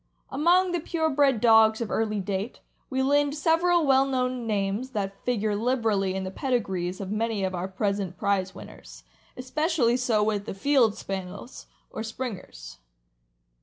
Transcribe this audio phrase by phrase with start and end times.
[0.31, 2.59] Among the pure bred dogs of early date,
[2.89, 7.53] we lind several well known names that figure liberally in the pedigrees of many of
[7.53, 9.03] our present prize winners;
[9.37, 12.79] especially so with the Field Spaniels, or Springers.